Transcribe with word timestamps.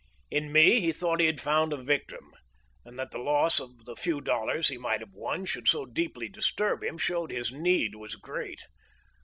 In 0.31 0.51
me 0.51 0.79
he 0.79 0.91
thought 0.91 1.19
he 1.19 1.27
had 1.27 1.39
found 1.39 1.71
a 1.71 1.77
victim; 1.77 2.31
and 2.83 2.97
that 2.97 3.11
the 3.11 3.19
loss 3.19 3.59
of 3.59 3.85
the 3.85 3.95
few 3.95 4.19
dollars 4.19 4.69
he 4.69 4.79
might 4.79 4.99
have 5.01 5.13
won 5.13 5.45
should 5.45 5.67
so 5.67 5.85
deeply 5.85 6.27
disturb 6.27 6.83
him 6.83 6.97
showed 6.97 7.29
his 7.29 7.51
need 7.51 7.93
was 7.93 8.15
great. 8.15 8.65